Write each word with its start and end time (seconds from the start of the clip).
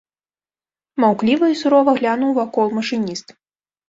Маўкліва 1.03 1.49
і 1.51 1.55
сурова 1.59 1.93
глянуў 1.99 2.31
вакол 2.39 2.73
машыніст. 2.79 3.27